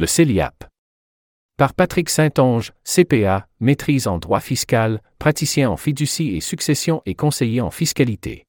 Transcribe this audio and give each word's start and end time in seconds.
Le 0.00 0.06
CELIAP. 0.06 0.64
Par 1.58 1.74
Patrick 1.74 2.08
Saint-Onge, 2.08 2.72
CPA, 2.84 3.46
maîtrise 3.60 4.06
en 4.06 4.16
droit 4.16 4.40
fiscal, 4.40 5.02
praticien 5.18 5.68
en 5.68 5.76
fiducie 5.76 6.34
et 6.34 6.40
succession 6.40 7.02
et 7.04 7.14
conseiller 7.14 7.60
en 7.60 7.70
fiscalité. 7.70 8.46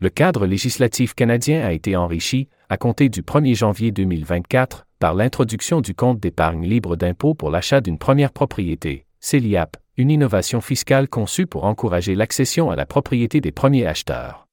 Le 0.00 0.08
cadre 0.08 0.44
législatif 0.44 1.14
canadien 1.14 1.64
a 1.64 1.70
été 1.70 1.94
enrichi, 1.94 2.48
à 2.68 2.78
compter 2.78 3.08
du 3.08 3.22
1er 3.22 3.54
janvier 3.54 3.92
2024, 3.92 4.88
par 4.98 5.14
l'introduction 5.14 5.80
du 5.80 5.94
compte 5.94 6.18
d'épargne 6.18 6.66
libre 6.66 6.96
d'impôt 6.96 7.34
pour 7.34 7.52
l'achat 7.52 7.80
d'une 7.80 7.96
première 7.96 8.32
propriété, 8.32 9.06
CELIAP, 9.20 9.76
une 9.96 10.10
innovation 10.10 10.60
fiscale 10.60 11.06
conçue 11.06 11.46
pour 11.46 11.62
encourager 11.62 12.16
l'accession 12.16 12.72
à 12.72 12.74
la 12.74 12.86
propriété 12.86 13.40
des 13.40 13.52
premiers 13.52 13.86
acheteurs 13.86 14.45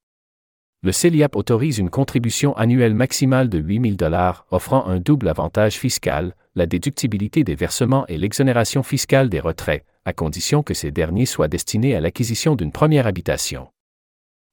le 0.83 0.91
CELIAP 0.91 1.37
autorise 1.37 1.77
une 1.77 1.89
contribution 1.89 2.55
annuelle 2.57 2.93
maximale 2.93 3.47
de 3.47 3.57
8 3.57 3.97
000 3.97 4.11
offrant 4.51 4.85
un 4.85 4.99
double 4.99 5.29
avantage 5.29 5.75
fiscal, 5.75 6.35
la 6.55 6.65
déductibilité 6.65 7.45
des 7.45 7.55
versements 7.55 8.05
et 8.07 8.17
l'exonération 8.17 8.83
fiscale 8.83 9.29
des 9.29 9.39
retraits, 9.39 9.85
à 10.03 10.11
condition 10.11 10.61
que 10.61 10.73
ces 10.73 10.91
derniers 10.91 11.25
soient 11.25 11.47
destinés 11.47 11.95
à 11.95 12.01
l'acquisition 12.01 12.57
d'une 12.57 12.73
première 12.73 13.07
habitation. 13.07 13.69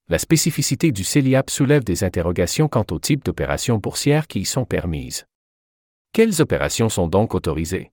La 0.08 0.18
spécificité 0.18 0.92
du 0.92 1.02
CELIAP 1.02 1.50
soulève 1.50 1.82
des 1.82 2.04
interrogations 2.04 2.68
quant 2.68 2.86
au 2.92 3.00
type 3.00 3.24
d'opérations 3.24 3.78
boursières 3.78 4.28
qui 4.28 4.40
y 4.40 4.44
sont 4.44 4.64
permises. 4.64 5.26
Quelles 6.12 6.40
opérations 6.40 6.88
sont 6.88 7.08
donc 7.08 7.34
autorisées? 7.34 7.90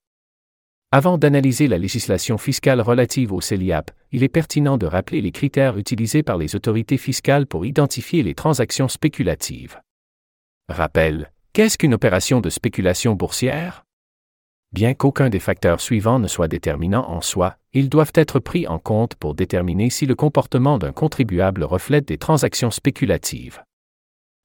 Avant 0.91 1.17
d'analyser 1.17 1.67
la 1.67 1.77
législation 1.77 2.37
fiscale 2.37 2.79
relative 2.79 3.33
au 3.33 3.41
CELIAP, 3.41 3.91
il 4.13 4.23
est 4.23 4.29
pertinent 4.29 4.77
de 4.77 4.85
rappeler 4.85 5.19
les 5.19 5.33
critères 5.33 5.77
utilisés 5.77 6.23
par 6.23 6.37
les 6.37 6.55
autorités 6.55 6.95
fiscales 6.95 7.45
pour 7.45 7.65
identifier 7.65 8.23
les 8.23 8.33
transactions 8.33 8.87
spéculatives. 8.87 9.81
Rappel, 10.69 11.33
qu'est-ce 11.51 11.77
qu'une 11.77 11.93
opération 11.93 12.39
de 12.39 12.49
spéculation 12.49 13.15
boursière? 13.15 13.83
Bien 14.71 14.93
qu'aucun 14.93 15.29
des 15.29 15.39
facteurs 15.39 15.81
suivants 15.81 16.19
ne 16.19 16.27
soit 16.27 16.47
déterminant 16.47 17.09
en 17.09 17.19
soi, 17.19 17.57
ils 17.73 17.89
doivent 17.89 18.13
être 18.15 18.39
pris 18.39 18.65
en 18.65 18.79
compte 18.79 19.15
pour 19.15 19.35
déterminer 19.35 19.89
si 19.89 20.05
le 20.05 20.15
comportement 20.15 20.77
d'un 20.77 20.93
contribuable 20.93 21.65
reflète 21.65 22.07
des 22.07 22.17
transactions 22.17 22.71
spéculatives. 22.71 23.61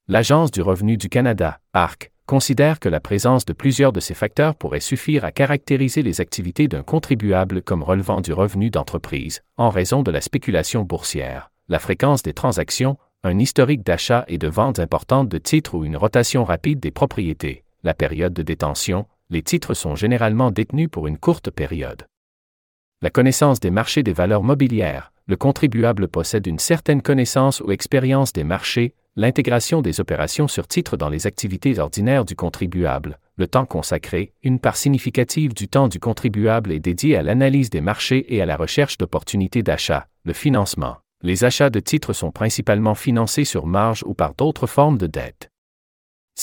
L'Agence 0.08 0.50
du 0.50 0.60
revenu 0.60 0.96
du 0.96 1.08
Canada, 1.08 1.60
ARC, 1.72 2.10
considère 2.32 2.80
que 2.80 2.88
la 2.88 2.98
présence 2.98 3.44
de 3.44 3.52
plusieurs 3.52 3.92
de 3.92 4.00
ces 4.00 4.14
facteurs 4.14 4.54
pourrait 4.54 4.80
suffire 4.80 5.22
à 5.22 5.32
caractériser 5.32 6.00
les 6.00 6.22
activités 6.22 6.66
d'un 6.66 6.82
contribuable 6.82 7.60
comme 7.60 7.82
relevant 7.82 8.22
du 8.22 8.32
revenu 8.32 8.70
d'entreprise, 8.70 9.42
en 9.58 9.68
raison 9.68 10.02
de 10.02 10.10
la 10.10 10.22
spéculation 10.22 10.82
boursière, 10.82 11.50
la 11.68 11.78
fréquence 11.78 12.22
des 12.22 12.32
transactions, 12.32 12.96
un 13.22 13.38
historique 13.38 13.84
d'achat 13.84 14.24
et 14.28 14.38
de 14.38 14.48
ventes 14.48 14.78
importantes 14.78 15.28
de 15.28 15.36
titres 15.36 15.74
ou 15.74 15.84
une 15.84 15.98
rotation 15.98 16.42
rapide 16.42 16.80
des 16.80 16.90
propriétés, 16.90 17.64
la 17.82 17.92
période 17.92 18.32
de 18.32 18.42
détention, 18.42 19.04
les 19.28 19.42
titres 19.42 19.74
sont 19.74 19.94
généralement 19.94 20.50
détenus 20.50 20.88
pour 20.90 21.08
une 21.08 21.18
courte 21.18 21.50
période. 21.50 22.06
La 23.02 23.10
connaissance 23.10 23.60
des 23.60 23.70
marchés 23.70 24.02
des 24.02 24.14
valeurs 24.14 24.42
mobilières, 24.42 25.11
le 25.26 25.36
contribuable 25.36 26.08
possède 26.08 26.46
une 26.46 26.58
certaine 26.58 27.02
connaissance 27.02 27.60
ou 27.60 27.70
expérience 27.70 28.32
des 28.32 28.44
marchés, 28.44 28.94
l'intégration 29.16 29.82
des 29.82 30.00
opérations 30.00 30.48
sur 30.48 30.66
titre 30.66 30.96
dans 30.96 31.08
les 31.08 31.26
activités 31.26 31.78
ordinaires 31.78 32.24
du 32.24 32.34
contribuable, 32.34 33.18
le 33.36 33.46
temps 33.46 33.66
consacré, 33.66 34.32
une 34.42 34.58
part 34.58 34.76
significative 34.76 35.54
du 35.54 35.68
temps 35.68 35.88
du 35.88 35.98
contribuable 35.98 36.72
est 36.72 36.80
dédié 36.80 37.16
à 37.16 37.22
l'analyse 37.22 37.70
des 37.70 37.80
marchés 37.80 38.34
et 38.34 38.42
à 38.42 38.46
la 38.46 38.56
recherche 38.56 38.98
d'opportunités 38.98 39.62
d'achat, 39.62 40.06
le 40.24 40.32
financement. 40.32 40.96
Les 41.22 41.44
achats 41.44 41.70
de 41.70 41.80
titres 41.80 42.12
sont 42.12 42.32
principalement 42.32 42.94
financés 42.94 43.44
sur 43.44 43.66
marge 43.66 44.02
ou 44.06 44.14
par 44.14 44.34
d'autres 44.34 44.66
formes 44.66 44.98
de 44.98 45.06
dette. 45.06 45.51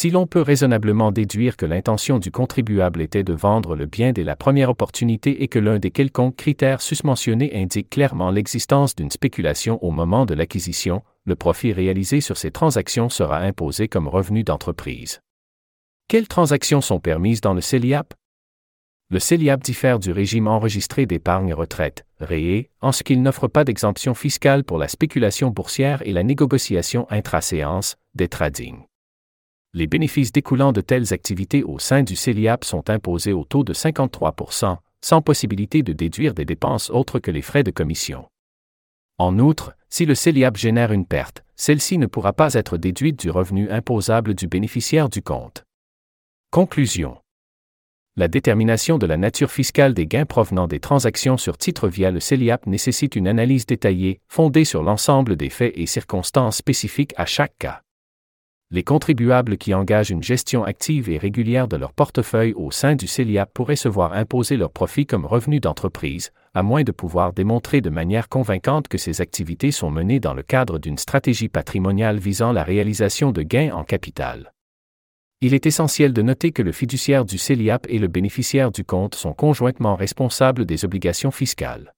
Si 0.02 0.12
l'on 0.12 0.28
peut 0.28 0.42
raisonnablement 0.42 1.12
déduire 1.12 1.58
que 1.58 1.66
l'intention 1.66 2.20
du 2.20 2.32
contribuable 2.32 3.02
était 3.02 3.26
de 3.26 3.34
vendre 3.34 3.76
le 3.76 3.86
bien 3.86 4.14
dès 4.14 4.24
la 4.24 4.38
première 4.38 4.70
opportunité 4.70 5.44
et 5.44 5.50
que 5.50 5.60
l'un 5.60 5.78
des 5.78 5.92
quelconques 5.92 6.38
critères 6.38 6.80
susmentionnés 6.80 7.52
indique 7.54 7.90
clairement 7.90 8.32
l'existence 8.32 8.96
d'une 8.96 9.12
spéculation 9.12 9.78
au 9.84 9.92
moment 9.92 10.26
de 10.26 10.34
l'acquisition, 10.34 11.02
le 11.26 11.36
profit 11.36 11.74
réalisé 11.74 12.22
sur 12.22 12.38
ces 12.38 12.50
transactions 12.50 13.10
sera 13.10 13.40
imposé 13.40 13.90
comme 13.90 14.08
revenu 14.08 14.46
d'entreprise. 14.46 15.20
Quelles 16.08 16.30
transactions 16.30 16.80
sont 16.80 17.02
permises 17.02 17.42
dans 17.42 17.54
le 17.54 17.60
CELIAP 17.60 18.14
Le 19.10 19.20
CELIAP 19.20 19.62
diffère 19.62 20.00
du 20.00 20.14
régime 20.14 20.48
enregistré 20.48 21.08
d'épargne 21.08 21.54
retraite, 21.54 22.06
REE, 22.22 22.70
en 22.80 22.94
ce 22.94 23.04
qu'il 23.04 23.22
n'offre 23.22 23.50
pas 23.50 23.66
d'exemption 23.66 24.14
fiscale 24.14 24.64
pour 24.64 24.78
la 24.78 24.88
spéculation 24.88 25.50
boursière 25.50 26.02
et 26.08 26.14
la 26.14 26.24
négociation 26.24 27.06
intra-séance, 27.10 27.98
des 28.16 28.30
trading 28.30 28.89
les 29.74 29.86
bénéfices 29.86 30.32
découlant 30.32 30.72
de 30.72 30.82
telles 30.82 31.14
activités 31.14 31.64
au 31.64 31.78
sein 31.78 32.02
du 32.02 32.16
CELIAP 32.16 32.64
sont 32.64 32.90
imposés 32.90 33.34
au 33.34 33.44
taux 33.44 33.64
de 33.64 33.74
53% 33.74 34.78
sans 35.02 35.22
possibilité 35.22 35.84
de 35.84 35.94
déduire 35.94 36.34
des 36.34 36.44
dépenses 36.44 36.90
autres 36.90 37.20
que 37.20 37.32
les 37.32 37.42
frais 37.42 37.64
de 37.64 37.72
commission. 37.72 38.28
En 39.18 39.38
outre, 39.40 39.74
si 39.90 40.06
le 40.06 40.16
CELIAP 40.16 40.58
génère 40.58 40.92
une 40.92 41.06
perte, 41.06 41.44
celle-ci 41.56 41.98
ne 41.98 42.06
pourra 42.06 42.34
pas 42.34 42.54
être 42.56 42.78
déduite 42.78 43.20
du 43.20 43.30
revenu 43.30 43.70
imposable 43.70 44.34
du 44.34 44.48
bénéficiaire 44.48 45.08
du 45.08 45.22
compte. 45.22 45.64
Conclusion. 46.52 47.18
La 48.18 48.28
détermination 48.28 48.98
de 48.98 49.06
la 49.06 49.18
nature 49.18 49.52
fiscale 49.52 49.94
des 49.94 50.08
gains 50.08 50.26
provenant 50.26 50.68
des 50.68 50.80
transactions 50.80 51.38
sur 51.38 51.58
titre 51.58 51.88
via 51.88 52.12
le 52.12 52.20
CELIAP 52.20 52.66
nécessite 52.66 53.16
une 53.16 53.28
analyse 53.28 53.66
détaillée, 53.66 54.20
fondée 54.28 54.66
sur 54.66 54.84
l'ensemble 54.84 55.38
des 55.38 55.50
faits 55.50 55.74
et 55.76 55.86
circonstances 55.86 56.58
spécifiques 56.58 57.14
à 57.16 57.26
chaque 57.26 57.58
cas 57.60 57.84
les 58.72 58.84
contribuables 58.84 59.58
qui 59.58 59.74
engagent 59.74 60.12
une 60.12 60.22
gestion 60.22 60.64
active 60.64 61.10
et 61.10 61.18
régulière 61.18 61.68
de 61.68 61.76
leur 61.76 61.92
portefeuille 61.92 62.54
au 62.54 62.70
sein 62.70 62.96
du 62.96 63.08
CELIAP 63.08 63.52
pourraient 63.52 63.76
se 63.76 63.90
voir 63.90 64.14
imposer 64.14 64.58
leurs 64.58 64.72
profits 64.72 65.08
comme 65.08 65.26
revenus 65.26 65.62
d'entreprise, 65.62 66.32
à 66.54 66.62
moins 66.62 66.84
de 66.84 66.92
pouvoir 66.92 67.34
démontrer 67.34 67.82
de 67.82 67.90
manière 67.90 68.30
convaincante 68.30 68.88
que 68.88 69.00
ces 69.00 69.22
activités 69.22 69.72
sont 69.72 69.90
menées 69.90 70.20
dans 70.20 70.36
le 70.36 70.44
cadre 70.44 70.78
d'une 70.78 71.00
stratégie 71.00 71.50
patrimoniale 71.50 72.20
visant 72.20 72.52
la 72.52 72.64
réalisation 72.64 73.32
de 73.32 73.42
gains 73.42 73.72
en 73.74 73.84
capital. 73.84 74.54
Il 75.42 75.56
est 75.56 75.66
essentiel 75.66 76.14
de 76.14 76.22
noter 76.22 76.52
que 76.52 76.62
le 76.62 76.72
fiduciaire 76.72 77.26
du 77.26 77.40
CELIAP 77.40 77.88
et 77.90 77.98
le 77.98 78.08
bénéficiaire 78.08 78.72
du 78.72 78.84
compte 78.84 79.16
sont 79.16 79.34
conjointement 79.34 79.96
responsables 79.96 80.66
des 80.66 80.86
obligations 80.86 81.32
fiscales. 81.32 81.96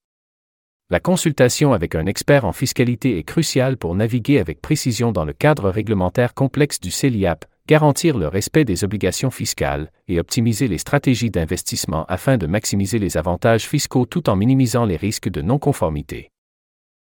La 0.92 1.00
consultation 1.00 1.72
avec 1.72 1.96
un 1.96 2.06
expert 2.06 2.44
en 2.44 2.52
fiscalité 2.52 3.18
est 3.18 3.24
cruciale 3.24 3.78
pour 3.78 3.96
naviguer 3.96 4.40
avec 4.40 4.62
précision 4.62 5.14
dans 5.14 5.24
le 5.24 5.32
cadre 5.32 5.70
réglementaire 5.70 6.34
complexe 6.34 6.82
du 6.82 6.92
CELIAP, 6.92 7.46
garantir 7.66 8.18
le 8.18 8.28
respect 8.28 8.66
des 8.66 8.84
obligations 8.84 9.32
fiscales 9.32 9.90
et 10.10 10.20
optimiser 10.20 10.68
les 10.68 10.78
stratégies 10.78 11.30
d'investissement 11.30 12.04
afin 12.10 12.38
de 12.38 12.46
maximiser 12.46 13.00
les 13.00 13.16
avantages 13.16 13.70
fiscaux 13.70 14.06
tout 14.06 14.30
en 14.30 14.36
minimisant 14.36 14.84
les 14.84 14.98
risques 14.98 15.30
de 15.30 15.42
non-conformité. 15.42 16.30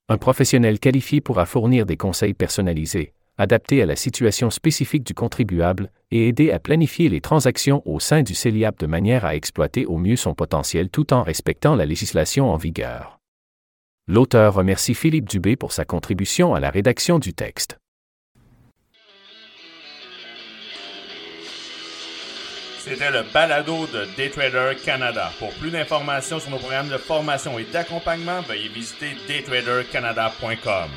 Un 0.08 0.16
professionnel 0.16 0.78
qualifié 0.78 1.20
pourra 1.20 1.44
fournir 1.44 1.84
des 1.84 1.96
conseils 1.96 2.34
personnalisés, 2.34 3.14
adaptés 3.36 3.82
à 3.82 3.86
la 3.86 3.96
situation 3.96 4.50
spécifique 4.50 5.02
du 5.02 5.14
contribuable 5.14 5.90
et 6.12 6.28
aider 6.28 6.52
à 6.52 6.60
planifier 6.60 7.08
les 7.08 7.20
transactions 7.20 7.82
au 7.84 7.98
sein 7.98 8.22
du 8.22 8.36
CELIAP 8.36 8.78
de 8.78 8.86
manière 8.86 9.24
à 9.24 9.34
exploiter 9.34 9.86
au 9.86 9.98
mieux 9.98 10.14
son 10.14 10.34
potentiel 10.34 10.88
tout 10.88 11.12
en 11.12 11.24
respectant 11.24 11.74
la 11.74 11.84
législation 11.84 12.48
en 12.48 12.56
vigueur. 12.56 13.18
L'auteur 14.08 14.54
remercie 14.54 14.94
Philippe 14.94 15.28
Dubé 15.28 15.54
pour 15.54 15.70
sa 15.70 15.84
contribution 15.84 16.56
à 16.56 16.60
la 16.60 16.70
rédaction 16.70 17.20
du 17.20 17.34
texte. 17.34 17.78
C'était 22.80 23.12
le 23.12 23.22
balado 23.32 23.86
de 23.86 24.08
Daytrader 24.16 24.76
Canada. 24.84 25.30
Pour 25.38 25.52
plus 25.54 25.70
d'informations 25.70 26.40
sur 26.40 26.50
nos 26.50 26.58
programmes 26.58 26.88
de 26.88 26.98
formation 26.98 27.56
et 27.60 27.64
d'accompagnement, 27.64 28.40
veuillez 28.42 28.70
visiter 28.70 29.14
daytradercanada.com. 29.28 30.90